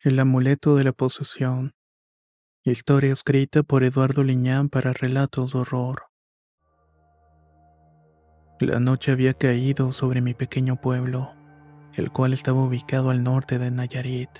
[0.00, 1.72] El amuleto de la posesión.
[2.62, 6.04] Historia escrita por Eduardo Liñán para relatos de horror.
[8.60, 11.32] La noche había caído sobre mi pequeño pueblo,
[11.94, 14.30] el cual estaba ubicado al norte de Nayarit.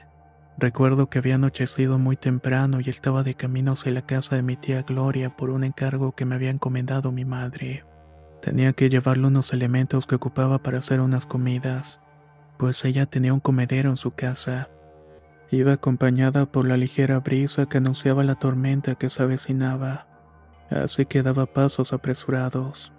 [0.59, 4.57] Recuerdo que había anochecido muy temprano y estaba de camino hacia la casa de mi
[4.57, 7.85] tía Gloria por un encargo que me había encomendado mi madre.
[8.43, 12.01] Tenía que llevarle unos elementos que ocupaba para hacer unas comidas,
[12.59, 14.69] pues ella tenía un comedero en su casa.
[15.51, 20.07] Iba acompañada por la ligera brisa que anunciaba la tormenta que se avecinaba,
[20.71, 22.93] así que daba pasos apresurados.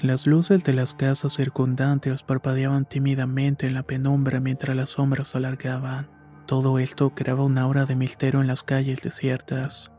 [0.00, 5.38] Las luces de las casas circundantes parpadeaban tímidamente en la penumbra mientras las sombras se
[5.38, 6.08] alargaban.
[6.46, 9.90] Todo esto creaba una aura de misterio en las calles desiertas.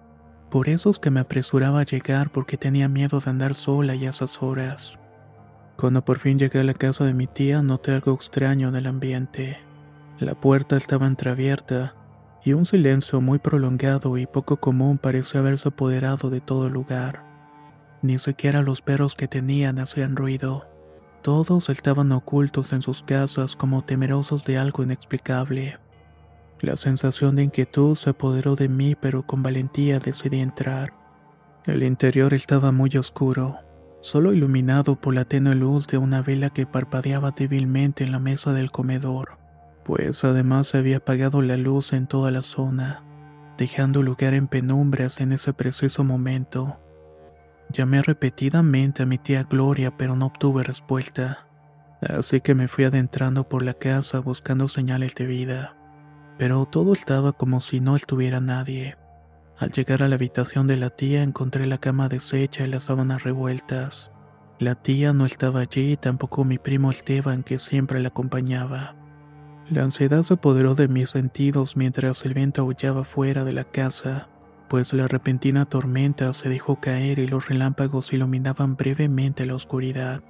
[0.49, 4.05] Por eso es que me apresuraba a llegar porque tenía miedo de andar sola y
[4.05, 4.99] a esas horas.
[5.77, 8.87] Cuando por fin llegué a la casa de mi tía noté algo extraño en el
[8.87, 9.62] ambiente.
[10.19, 11.95] La puerta estaba entreabierta
[12.43, 17.23] y un silencio muy prolongado y poco común pareció haberse apoderado de todo el lugar.
[18.01, 20.67] Ni siquiera los perros que tenían hacían ruido.
[21.21, 25.79] Todos estaban ocultos en sus casas como temerosos de algo inexplicable.
[26.59, 30.93] La sensación de inquietud se apoderó de mí, pero con valentía decidí entrar.
[31.65, 33.57] El interior estaba muy oscuro,
[34.01, 38.51] solo iluminado por la tenue luz de una vela que parpadeaba débilmente en la mesa
[38.51, 39.37] del comedor,
[39.83, 43.03] pues además se había apagado la luz en toda la zona,
[43.57, 46.77] dejando lugar en penumbras en ese preciso momento.
[47.69, 51.47] Llamé repetidamente a mi tía Gloria, pero no obtuve respuesta,
[52.01, 55.75] así que me fui adentrando por la casa buscando señales de vida
[56.37, 58.97] pero todo estaba como si no estuviera nadie.
[59.57, 63.23] Al llegar a la habitación de la tía encontré la cama deshecha y las sábanas
[63.23, 64.11] revueltas.
[64.59, 68.95] La tía no estaba allí y tampoco mi primo Esteban que siempre la acompañaba.
[69.73, 74.27] La ansiedad se apoderó de mis sentidos mientras el viento aullaba fuera de la casa,
[74.69, 80.21] pues la repentina tormenta se dejó caer y los relámpagos iluminaban brevemente la oscuridad,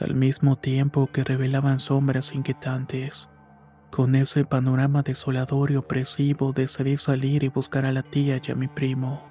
[0.00, 3.28] al mismo tiempo que revelaban sombras inquietantes.
[3.92, 8.56] Con ese panorama desolador y opresivo decidí salir y buscar a la tía y a
[8.56, 9.22] mi primo.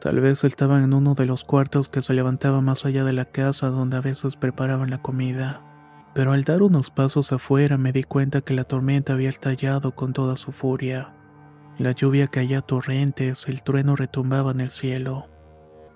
[0.00, 3.26] Tal vez estaban en uno de los cuartos que se levantaba más allá de la
[3.26, 5.62] casa donde a veces preparaban la comida.
[6.14, 10.12] Pero al dar unos pasos afuera me di cuenta que la tormenta había estallado con
[10.12, 11.12] toda su furia.
[11.76, 15.26] La lluvia caía a torrentes, el trueno retumbaba en el cielo,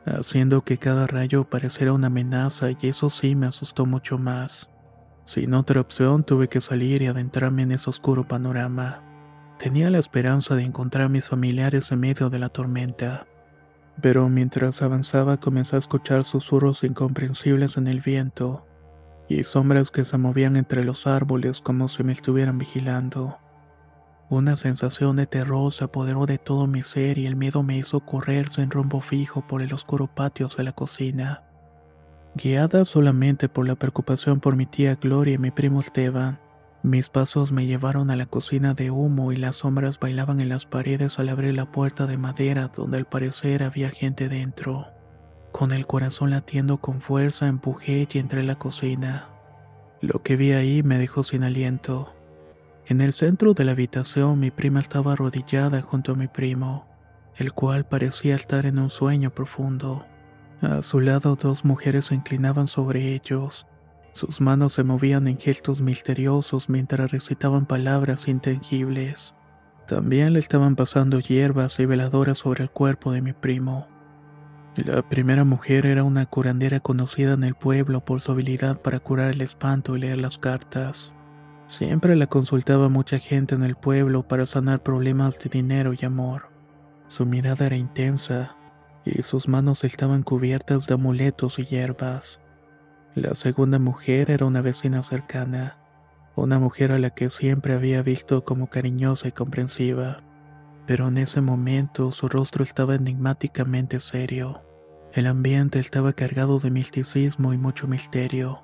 [0.05, 4.69] haciendo que cada rayo pareciera una amenaza y eso sí me asustó mucho más.
[5.25, 9.03] Sin otra opción tuve que salir y adentrarme en ese oscuro panorama.
[9.59, 13.27] Tenía la esperanza de encontrar a mis familiares en medio de la tormenta.
[14.01, 18.68] Pero mientras avanzaba comencé a escuchar susurros incomprensibles en el viento
[19.29, 23.39] y sombras que se movían entre los árboles como si me estuvieran vigilando.
[24.31, 28.01] Una sensación de terror se apoderó de todo mi ser y el miedo me hizo
[28.01, 31.45] correr sin rumbo fijo por el oscuro patio de la cocina.
[32.35, 36.39] Guiada solamente por la preocupación por mi tía Gloria y mi primo Esteban,
[36.83, 40.65] mis pasos me llevaron a la cocina de humo y las sombras bailaban en las
[40.65, 44.87] paredes al abrir la puerta de madera donde al parecer había gente dentro.
[45.59, 49.27] Con el corazón latiendo con fuerza empujé y entré a la cocina.
[50.01, 52.15] Lo que vi ahí me dejó sin aliento.
[52.87, 56.87] En el centro de la habitación mi prima estaba arrodillada junto a mi primo,
[57.35, 60.07] el cual parecía estar en un sueño profundo.
[60.63, 63.67] A su lado dos mujeres se inclinaban sobre ellos.
[64.13, 69.35] Sus manos se movían en gestos misteriosos mientras recitaban palabras intangibles.
[69.89, 73.89] También le estaban pasando hierbas y veladoras sobre el cuerpo de mi primo.
[74.85, 79.33] La primera mujer era una curandera conocida en el pueblo por su habilidad para curar
[79.33, 81.13] el espanto y leer las cartas.
[81.67, 86.51] Siempre la consultaba mucha gente en el pueblo para sanar problemas de dinero y amor.
[87.09, 88.55] Su mirada era intensa,
[89.05, 92.41] y sus manos estaban cubiertas de amuletos y hierbas.
[93.17, 95.77] La segunda mujer era una vecina cercana,
[96.37, 100.19] una mujer a la que siempre había visto como cariñosa y comprensiva,
[100.87, 104.63] pero en ese momento su rostro estaba enigmáticamente serio.
[105.13, 108.63] El ambiente estaba cargado de misticismo y mucho misterio.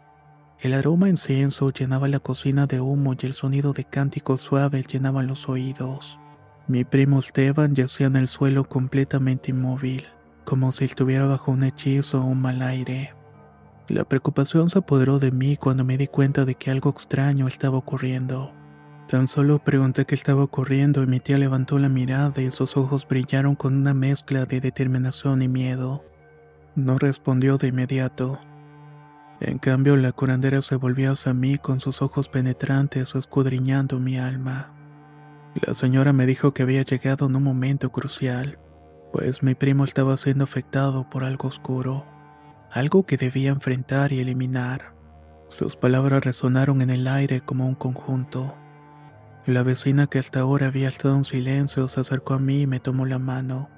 [0.60, 5.26] El aroma incienso llenaba la cocina de humo y el sonido de cánticos suaves llenaban
[5.26, 6.18] los oídos.
[6.68, 10.06] Mi primo Esteban yacía en el suelo completamente inmóvil,
[10.44, 13.14] como si estuviera bajo un hechizo o un mal aire.
[13.88, 17.78] La preocupación se apoderó de mí cuando me di cuenta de que algo extraño estaba
[17.78, 18.52] ocurriendo.
[19.08, 23.06] Tan solo pregunté qué estaba ocurriendo y mi tía levantó la mirada y sus ojos
[23.06, 26.04] brillaron con una mezcla de determinación y miedo.
[26.74, 28.40] No respondió de inmediato.
[29.40, 34.72] En cambio, la curandera se volvió hacia mí con sus ojos penetrantes escudriñando mi alma.
[35.54, 38.58] La señora me dijo que había llegado en un momento crucial,
[39.12, 42.04] pues mi primo estaba siendo afectado por algo oscuro
[42.74, 44.94] algo que debía enfrentar y eliminar.
[45.46, 48.56] Sus palabras resonaron en el aire como un conjunto.
[49.46, 52.80] La vecina que hasta ahora había estado en silencio se acercó a mí y me
[52.80, 53.68] tomó la mano.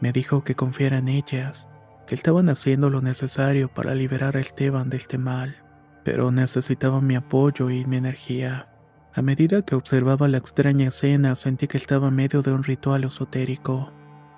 [0.00, 1.68] Me dijo que confiara en ellas,
[2.06, 5.56] que estaban haciendo lo necesario para liberar a Esteban de este mal,
[6.04, 8.68] pero necesitaba mi apoyo y mi energía.
[9.14, 13.04] A medida que observaba la extraña escena sentí que estaba en medio de un ritual
[13.04, 13.92] esotérico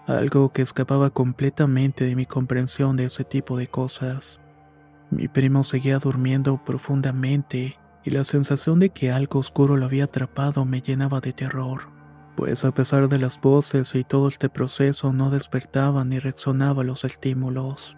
[0.06, 4.40] algo que escapaba completamente de mi comprensión de ese tipo de cosas.
[5.10, 10.64] Mi primo seguía durmiendo profundamente y la sensación de que algo oscuro lo había atrapado
[10.64, 11.88] me llenaba de terror,
[12.36, 17.04] pues a pesar de las voces y todo este proceso no despertaban ni reaccionaban los
[17.04, 17.96] estímulos.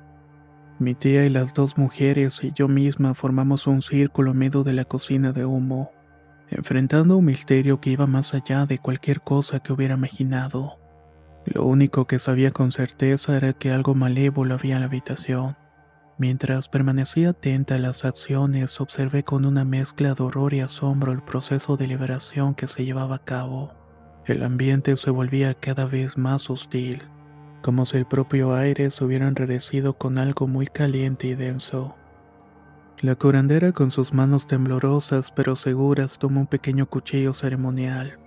[0.79, 4.73] Mi tía y las dos mujeres y yo misma formamos un círculo en medio de
[4.73, 5.90] la cocina de humo,
[6.50, 10.79] enfrentando un misterio que iba más allá de cualquier cosa que hubiera imaginado.
[11.44, 15.56] Lo único que sabía con certeza era que algo malévolo había en la habitación.
[16.17, 21.23] Mientras permanecía atenta a las acciones, observé con una mezcla de horror y asombro el
[21.23, 23.77] proceso de liberación que se llevaba a cabo.
[24.28, 27.02] El ambiente se volvía cada vez más hostil,
[27.60, 31.96] como si el propio aire se hubiera enredecido con algo muy caliente y denso.
[33.00, 38.19] La curandera con sus manos temblorosas pero seguras tomó un pequeño cuchillo ceremonial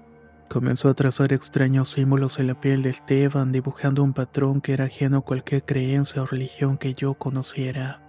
[0.51, 4.83] Comenzó a trazar extraños símbolos en la piel de Esteban, dibujando un patrón que era
[4.83, 8.01] ajeno a cualquier creencia o religión que yo conociera.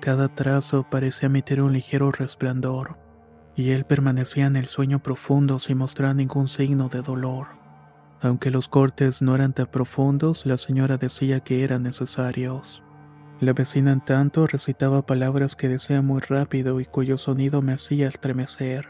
[0.00, 2.96] Cada trazo parecía emitir un ligero resplandor,
[3.56, 7.48] y él permanecía en el sueño profundo sin mostrar ningún signo de dolor.
[8.20, 12.82] Aunque los cortes no eran tan profundos, la señora decía que eran necesarios.
[13.40, 18.08] La vecina en tanto recitaba palabras que decía muy rápido y cuyo sonido me hacía
[18.08, 18.88] estremecer.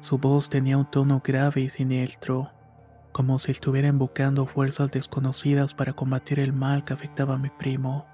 [0.00, 2.50] Su voz tenía un tono grave y siniestro,
[3.12, 8.06] como si estuviera invocando fuerzas desconocidas para combatir el mal que afectaba a mi primo.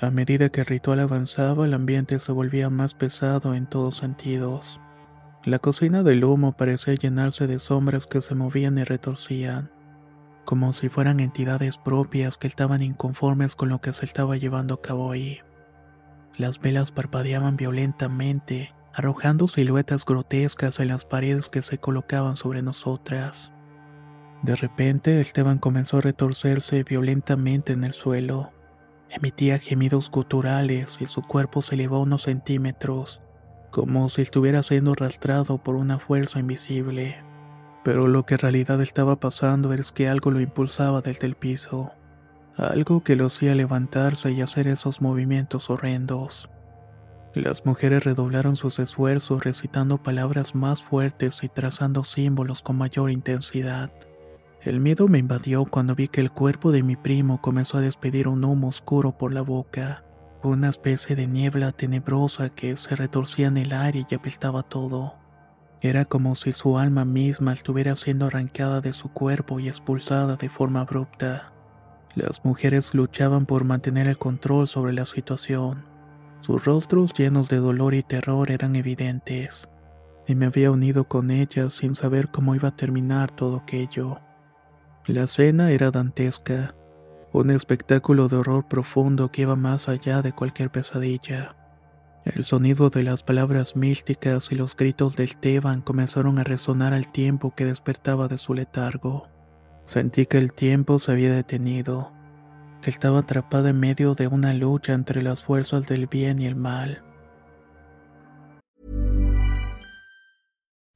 [0.00, 4.80] A medida que el ritual avanzaba, el ambiente se volvía más pesado en todos sentidos.
[5.44, 9.70] La cocina del humo parecía llenarse de sombras que se movían y retorcían,
[10.44, 14.82] como si fueran entidades propias que estaban inconformes con lo que se estaba llevando a
[14.82, 15.38] cabo ahí.
[16.36, 23.52] Las velas parpadeaban violentamente arrojando siluetas grotescas en las paredes que se colocaban sobre nosotras.
[24.42, 28.52] De repente, Esteban comenzó a retorcerse violentamente en el suelo.
[29.10, 33.20] Emitía gemidos guturales y su cuerpo se elevó unos centímetros,
[33.70, 37.22] como si estuviera siendo arrastrado por una fuerza invisible.
[37.84, 41.92] Pero lo que en realidad estaba pasando es que algo lo impulsaba desde el piso,
[42.56, 46.48] algo que lo hacía levantarse y hacer esos movimientos horrendos.
[47.34, 53.90] Las mujeres redoblaron sus esfuerzos recitando palabras más fuertes y trazando símbolos con mayor intensidad.
[54.64, 58.28] El miedo me invadió cuando vi que el cuerpo de mi primo comenzó a despedir
[58.28, 60.04] un humo oscuro por la boca,
[60.42, 65.14] una especie de niebla tenebrosa que se retorcía en el aire y apestaba todo.
[65.80, 70.48] Era como si su alma misma estuviera siendo arrancada de su cuerpo y expulsada de
[70.48, 71.52] forma abrupta.
[72.14, 75.94] Las mujeres luchaban por mantener el control sobre la situación
[76.44, 79.66] sus rostros llenos de dolor y terror eran evidentes,
[80.26, 84.20] y me había unido con ellas sin saber cómo iba a terminar todo aquello.
[85.06, 86.74] La cena era dantesca,
[87.30, 91.56] un espectáculo de horror profundo que iba más allá de cualquier pesadilla.
[92.24, 97.12] El sonido de las palabras místicas y los gritos del Teban comenzaron a resonar al
[97.12, 99.28] tiempo que despertaba de su letargo.
[99.84, 102.10] Sentí que el tiempo se había detenido
[102.80, 106.56] que estaba atrapada en medio de una lucha entre las fuerzas del bien y el
[106.56, 107.02] mal.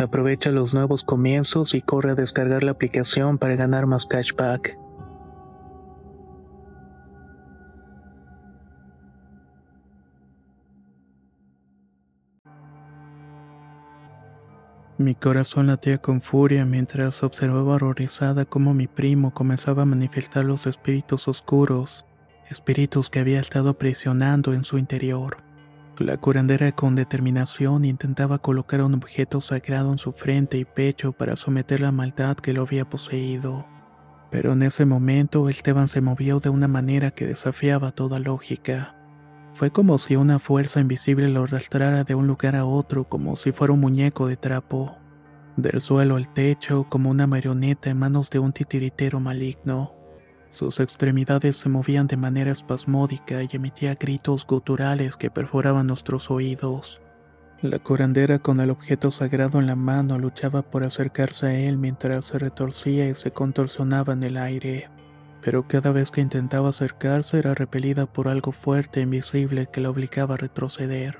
[0.00, 4.78] Aprovecha los nuevos comienzos y corre a descargar la aplicación para ganar más cashback.
[14.96, 20.66] Mi corazón latía con furia mientras observaba horrorizada cómo mi primo comenzaba a manifestar los
[20.66, 22.06] espíritus oscuros,
[22.48, 25.49] espíritus que había estado prisionando en su interior.
[26.00, 31.36] La curandera con determinación intentaba colocar un objeto sagrado en su frente y pecho para
[31.36, 33.66] someter la maldad que lo había poseído.
[34.30, 38.96] Pero en ese momento Esteban se movió de una manera que desafiaba toda lógica.
[39.52, 43.52] Fue como si una fuerza invisible lo arrastrara de un lugar a otro como si
[43.52, 44.96] fuera un muñeco de trapo.
[45.58, 49.99] Del suelo al techo como una marioneta en manos de un titiritero maligno.
[50.50, 57.00] Sus extremidades se movían de manera espasmódica y emitía gritos guturales que perforaban nuestros oídos.
[57.62, 62.24] La curandera con el objeto sagrado en la mano luchaba por acercarse a él mientras
[62.24, 64.90] se retorcía y se contorsionaba en el aire.
[65.40, 69.90] Pero cada vez que intentaba acercarse era repelida por algo fuerte e invisible que la
[69.90, 71.18] obligaba a retroceder.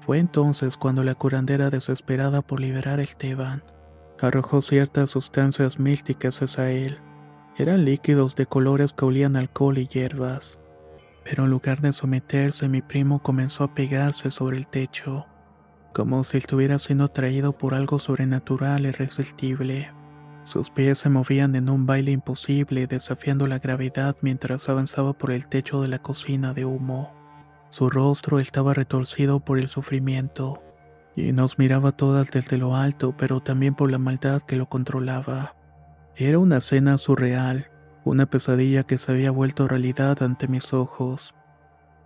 [0.00, 3.62] Fue entonces cuando la curandera, desesperada por liberar a Esteban,
[4.20, 6.98] arrojó ciertas sustancias místicas hacia él.
[7.62, 10.58] Eran líquidos de colores que olían alcohol y hierbas.
[11.22, 15.26] Pero en lugar de someterse, mi primo comenzó a pegarse sobre el techo,
[15.94, 19.92] como si estuviera siendo atraído por algo sobrenatural e irresistible.
[20.42, 25.46] Sus pies se movían en un baile imposible, desafiando la gravedad mientras avanzaba por el
[25.46, 27.14] techo de la cocina de humo.
[27.70, 30.64] Su rostro estaba retorcido por el sufrimiento,
[31.14, 35.54] y nos miraba todas desde lo alto, pero también por la maldad que lo controlaba.
[36.16, 37.70] Era una escena surreal,
[38.04, 41.34] una pesadilla que se había vuelto realidad ante mis ojos.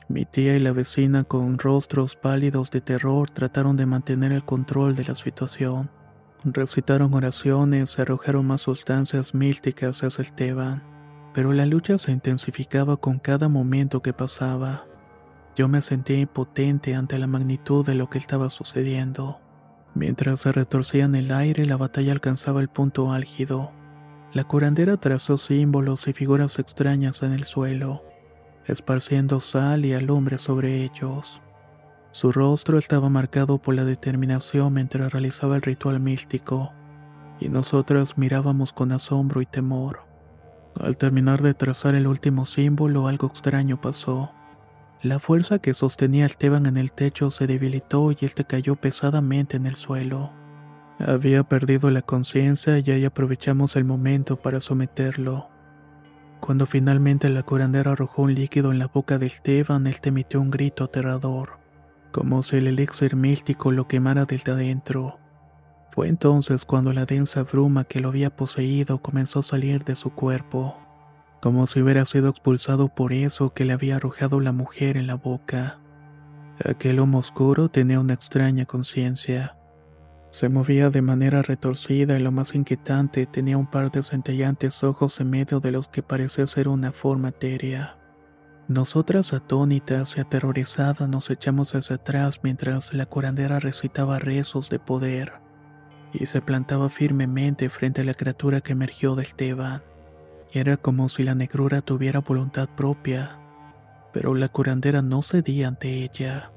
[0.09, 4.95] Mi tía y la vecina con rostros pálidos de terror trataron de mantener el control
[4.95, 5.91] de la situación.
[6.45, 10.85] Recitaron oraciones, arrojaron más sustancias místicas hacia Esteban,
[11.35, 14.85] pero la lucha se intensificaba con cada momento que pasaba.
[15.57, 19.41] Yo me sentía impotente ante la magnitud de lo que estaba sucediendo.
[19.95, 23.73] Mientras se retorcía en el aire, la batalla alcanzaba el punto álgido.
[24.37, 28.05] La curandera trazó símbolos y figuras extrañas en el suelo,
[28.67, 31.41] esparciendo sal y alumbre sobre ellos.
[32.11, 36.71] Su rostro estaba marcado por la determinación mientras realizaba el ritual místico,
[37.41, 40.01] y nosotros mirábamos con asombro y temor.
[40.79, 44.33] Al terminar de trazar el último símbolo, algo extraño pasó.
[45.01, 49.57] La fuerza que sostenía a Esteban en el techo se debilitó y éste cayó pesadamente
[49.57, 50.31] en el suelo.
[50.99, 55.49] Había perdido la conciencia y ahí aprovechamos el momento para someterlo.
[56.41, 60.51] Cuando finalmente la curandera arrojó un líquido en la boca de Esteban, él emitió un
[60.51, 61.67] grito aterrador
[62.17, 65.19] como si el elixir místico lo quemara desde adentro.
[65.91, 70.09] Fue entonces cuando la densa bruma que lo había poseído comenzó a salir de su
[70.09, 70.79] cuerpo,
[71.43, 75.17] como si hubiera sido expulsado por eso que le había arrojado la mujer en la
[75.17, 75.79] boca.
[76.65, 79.59] Aquel homo oscuro tenía una extraña conciencia.
[80.37, 85.19] Se movía de manera retorcida y lo más inquietante tenía un par de centellantes ojos
[85.19, 87.97] en medio de los que parecía ser una forma etérea.
[88.69, 95.33] Nosotras atónitas y aterrorizadas nos echamos hacia atrás mientras la curandera recitaba rezos de poder
[96.13, 99.83] y se plantaba firmemente frente a la criatura que emergió del Esteban.
[100.53, 103.39] Era como si la negrura tuviera voluntad propia,
[104.13, 106.51] pero la curandera no cedía ante ella.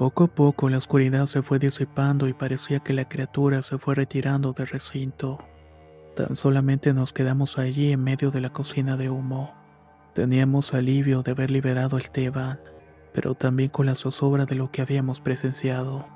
[0.00, 3.94] Poco a poco la oscuridad se fue disipando y parecía que la criatura se fue
[3.94, 5.36] retirando del recinto.
[6.16, 9.52] Tan solamente nos quedamos allí en medio de la cocina de humo.
[10.14, 12.58] Teníamos alivio de haber liberado a Esteban,
[13.12, 16.06] pero también con la zozobra de lo que habíamos presenciado.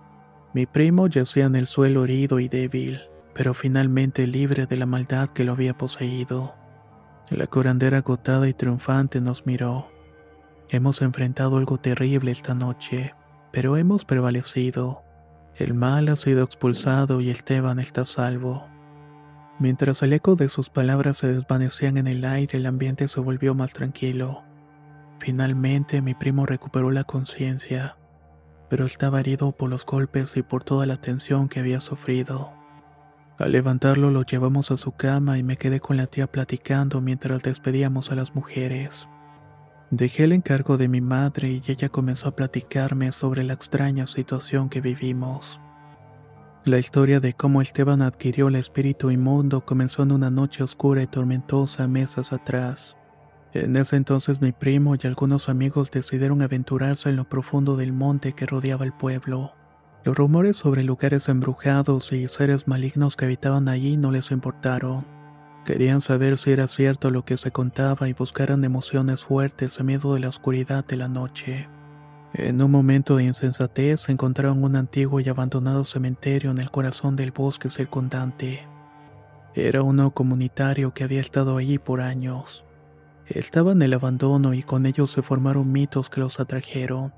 [0.55, 3.03] Mi primo yacía en el suelo herido y débil,
[3.35, 6.55] pero finalmente libre de la maldad que lo había poseído.
[7.29, 9.89] La curandera agotada y triunfante nos miró.
[10.71, 13.13] Hemos enfrentado algo terrible esta noche,
[13.55, 15.05] pero hemos prevalecido.
[15.55, 18.67] El mal ha sido expulsado y Esteban está salvo.
[19.61, 23.55] Mientras el eco de sus palabras se desvanecían en el aire, el ambiente se volvió
[23.55, 24.43] más tranquilo.
[25.21, 27.97] Finalmente mi primo recuperó la conciencia,
[28.69, 32.53] pero estaba herido por los golpes y por toda la tensión que había sufrido.
[33.39, 37.45] Al levantarlo lo llevamos a su cama y me quedé con la tía platicando mientras
[37.45, 39.09] despedíamos a las mujeres.
[39.97, 44.69] Dejé el encargo de mi madre y ella comenzó a platicarme sobre la extraña situación
[44.69, 45.61] que vivimos.
[46.65, 51.07] La historia de cómo Esteban adquirió el espíritu inmundo comenzó en una noche oscura y
[51.07, 52.97] tormentosa meses atrás.
[53.53, 58.33] En ese entonces mi primo y algunos amigos decidieron aventurarse en lo profundo del monte
[58.33, 59.53] que rodeaba el pueblo.
[60.03, 65.14] Los rumores sobre lugares embrujados y seres malignos que habitaban allí no les importaron.
[65.65, 70.13] Querían saber si era cierto lo que se contaba y buscaran emociones fuertes en medio
[70.13, 71.69] de la oscuridad de la noche.
[72.35, 77.31] En un momento de insensatez encontraron un antiguo y abandonado cementerio en el corazón del
[77.31, 78.67] bosque circundante.
[79.55, 82.65] Era uno comunitario que había estado allí por años.
[83.27, 87.15] Estaba en el abandono y con ellos se formaron mitos que los atrajeron.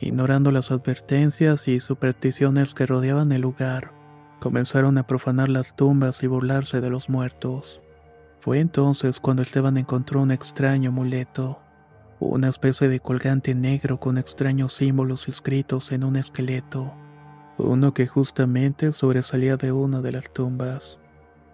[0.00, 3.92] Ignorando las advertencias y supersticiones que rodeaban el lugar,
[4.40, 7.81] comenzaron a profanar las tumbas y burlarse de los muertos.
[8.42, 11.62] Fue entonces cuando Esteban encontró un extraño amuleto
[12.30, 16.94] una especie de colgante negro con extraños símbolos escritos en un esqueleto,
[17.58, 20.98] uno que justamente sobresalía de una de las tumbas.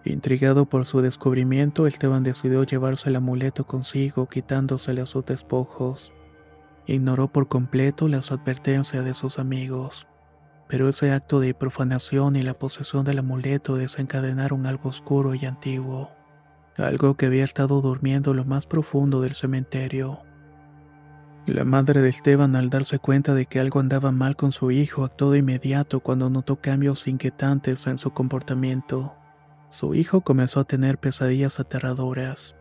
[0.04, 6.12] Intrigado por su descubrimiento, Esteban decidió llevarse el amuleto consigo quitándosele a sus despojos.
[6.86, 10.06] Ignoró por completo las advertencias de sus amigos,
[10.68, 16.10] pero ese acto de profanación y la posesión del amuleto desencadenaron algo oscuro y antiguo,
[16.78, 20.20] algo que había estado durmiendo lo más profundo del cementerio.
[21.46, 25.04] La madre de Esteban, al darse cuenta de que algo andaba mal con su hijo,
[25.04, 29.14] actuó de inmediato cuando notó cambios inquietantes en su comportamiento.
[29.70, 32.54] Su hijo comenzó a tener pesadillas aterradoras.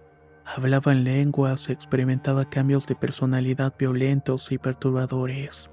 [0.46, 5.70] Hablaba en lenguas experimentaba cambios de personalidad violentos y perturbadores.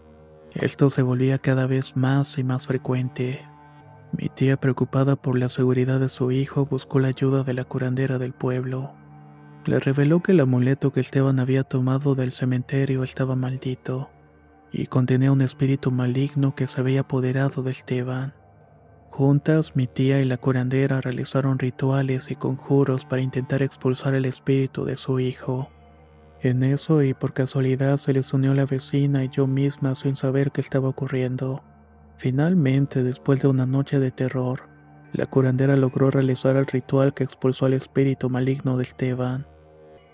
[0.53, 3.47] Esto se volvía cada vez más y más frecuente.
[4.16, 8.18] Mi tía, preocupada por la seguridad de su hijo, buscó la ayuda de la curandera
[8.18, 8.92] del pueblo
[9.66, 14.11] le reveló que el amuleto que Esteban había tomado del cementerio estaba maldito
[14.70, 18.35] y contenía un espíritu maligno que se había apoderado de Esteban.
[19.11, 24.85] Juntas, mi tía y la curandera realizaron rituales y conjuros para intentar expulsar el espíritu
[24.85, 25.70] de su hijo.
[26.42, 30.50] En eso y por casualidad se les unió la vecina y yo misma sin saber
[30.50, 31.62] qué estaba ocurriendo.
[32.16, 34.68] Finalmente, después de una noche de terror,
[35.12, 39.46] la curandera logró realizar el ritual que expulsó al espíritu maligno de Esteban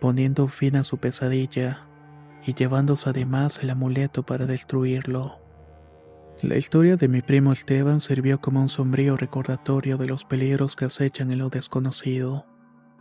[0.00, 1.86] poniendo fin a su pesadilla
[2.44, 5.38] y llevándose además el amuleto para destruirlo.
[6.42, 10.86] La historia de mi primo Esteban sirvió como un sombrío recordatorio de los peligros que
[10.86, 12.46] acechan en lo desconocido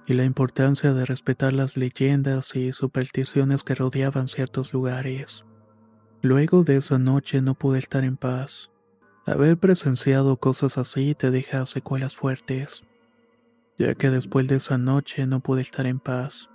[0.05, 5.45] y la importancia de respetar las leyendas y supersticiones que rodeaban ciertos lugares.
[6.21, 8.71] Luego de esa noche no pude estar en paz.
[9.25, 12.83] Haber presenciado cosas así te deja secuelas fuertes,
[13.77, 16.49] ya que después de esa noche no pude estar en paz,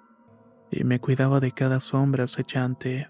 [0.71, 3.09] y me cuidaba de cada sombra acechante.